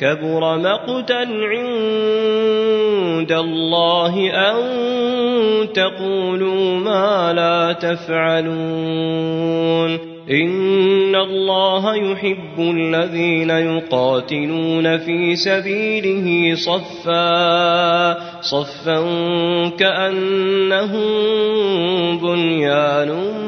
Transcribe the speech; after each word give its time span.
كبر 0.00 0.58
مقتا 0.58 1.26
عند 1.52 3.32
الله 3.32 4.30
أن 4.30 4.56
تقولوا 5.72 6.78
ما 6.78 7.32
لا 7.32 7.72
تفعلون. 7.72 9.28
إن 10.30 11.16
الله 11.16 11.96
يحب 11.96 12.58
الذين 12.58 13.50
يقاتلون 13.50 14.98
في 14.98 15.36
سبيله 15.36 16.54
صفا 16.54 18.16
صفا 18.40 19.00
كانهم 19.78 21.08
بنيان 22.18 23.47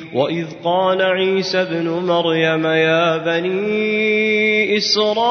واذ 0.13 0.47
قال 0.63 1.01
عيسى 1.01 1.61
ابن 1.61 1.89
مريم 1.89 2.65
يا 2.65 3.17
بني 3.17 4.77
اسرائيل 4.77 5.21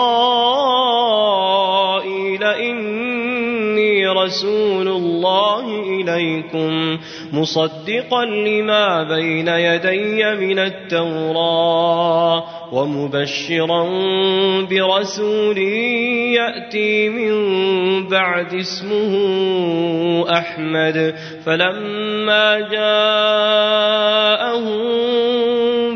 اني 2.44 2.99
رسول 4.12 4.88
الله 4.88 5.82
إليكم 5.82 6.98
مصدقا 7.32 8.24
لما 8.24 9.02
بين 9.02 9.48
يدي 9.48 10.34
من 10.34 10.58
التوراة 10.58 12.44
ومبشرا 12.72 13.84
برسول 14.70 15.58
يأتي 16.38 17.08
من 17.08 17.32
بعد 18.08 18.54
اسمه 18.54 19.12
أحمد 20.38 21.14
فلما 21.46 22.60
جاءهم 22.60 23.50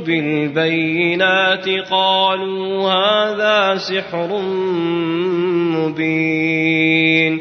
بالبينات 0.02 1.68
قالوا 1.90 2.90
هذا 2.90 3.76
سحر 3.76 4.40
مبين 5.76 7.40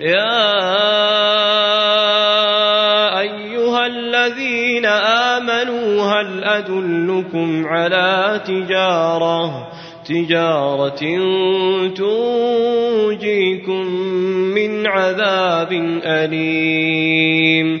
يا 0.00 0.40
أيها 3.20 3.86
الذين 3.86 4.86
آمنوا 4.86 6.02
هل 6.02 6.44
أدلكم 6.44 7.66
على 7.66 8.40
تجارة 8.46 9.68
تجارة 10.04 11.00
تنجيكم 11.94 13.86
من 14.54 14.86
عذاب 14.86 15.72
أليم 16.04 17.80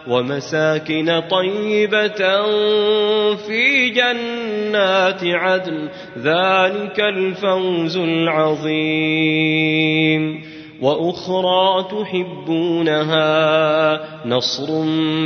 ومساكن 0.07 1.21
طيبة 1.31 2.41
في 3.35 3.89
جنات 3.89 5.23
عدن. 5.23 5.89
ذلك 6.17 6.99
الفوز 6.99 7.97
العظيم. 7.97 9.31
وأخرى 10.81 11.85
تحبونها 11.91 13.19
نصر 14.25 14.71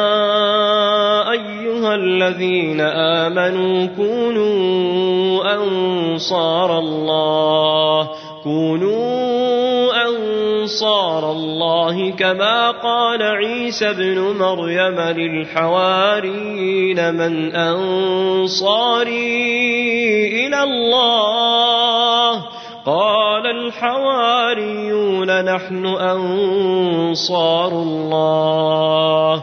أيها 1.30 1.94
الذين 1.94 2.80
آمنوا 2.80 3.86
كونوا 3.86 5.03
أنصار 5.46 6.78
الله. 6.78 8.08
كونوا 8.44 9.92
أنصار 10.08 11.32
الله 11.32 12.10
كما 12.10 12.70
قال 12.70 13.22
عيسى 13.22 13.90
ابن 13.90 14.18
مريم 14.18 15.00
للحواريين 15.00 17.14
من 17.14 17.54
أنصاري 17.54 19.16
إلى 20.46 20.62
الله. 20.62 22.44
قال 22.86 23.46
الحواريون 23.46 25.44
نحن 25.44 25.86
أنصار 25.86 27.72
الله. 27.72 29.42